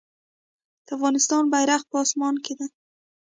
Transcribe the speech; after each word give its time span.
د 0.85 0.87
افغانستان 0.97 1.43
بیرغ 1.53 1.81
په 1.91 1.97
اسمان 2.05 2.35
کې 2.43 2.53
دی 2.59 2.67